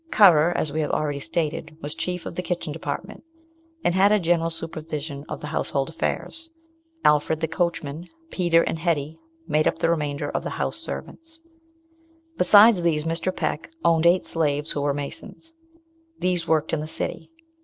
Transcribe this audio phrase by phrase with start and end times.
[0.09, 3.23] Currer, as we have already stated, was chief of the kitchen department,
[3.83, 6.49] and had a general supervision of the household affairs.
[7.05, 11.41] Alfred the coachman, Peter, and Hetty made up the remainder of the house servants.
[12.35, 13.35] Besides these, Mr.
[13.35, 15.53] Peck owned eight slaves who were masons.
[16.17, 17.29] These worked in the city.